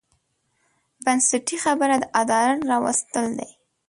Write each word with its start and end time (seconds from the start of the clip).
بنسټي 1.03 1.57
خبره 1.63 1.95
یې 1.97 2.01
د 2.01 2.05
عدالت 2.19 2.61
راوستل 2.71 3.25
دي. 3.39 3.49